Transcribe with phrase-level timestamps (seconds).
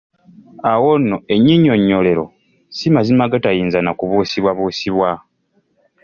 [0.71, 2.25] Awo nno ennyinyonnyolero
[2.75, 5.09] si mazima agatayinza na kubuusibwabuusibwa.